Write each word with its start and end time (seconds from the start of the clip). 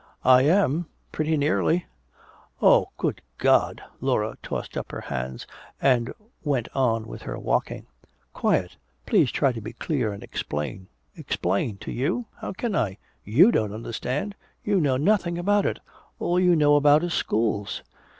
"I 0.25 0.41
am 0.47 0.87
pretty 1.11 1.37
nearly" 1.37 1.85
"Oh, 2.59 2.89
good 2.97 3.21
God!" 3.37 3.83
Laura 3.99 4.35
tossed 4.41 4.75
up 4.75 4.91
her 4.91 5.01
hands 5.01 5.45
and 5.79 6.11
went 6.43 6.69
on 6.73 7.05
with 7.05 7.21
her 7.21 7.37
walking. 7.37 7.85
"Quiet! 8.33 8.77
Please 9.05 9.29
try 9.29 9.51
to 9.51 9.61
be 9.61 9.73
clear 9.73 10.11
and 10.11 10.23
explain." 10.23 10.87
"Explain 11.15 11.77
to 11.81 11.91
you? 11.91 12.25
How 12.37 12.51
can 12.51 12.75
I? 12.75 12.97
You 13.23 13.51
don't 13.51 13.75
understand 13.75 14.33
you 14.63 14.81
know 14.81 14.97
nothing 14.97 15.37
about 15.37 15.67
it 15.67 15.77
all 16.17 16.39
you 16.39 16.55
know 16.55 16.77
about 16.77 17.03
is 17.03 17.13
schools! 17.13 17.83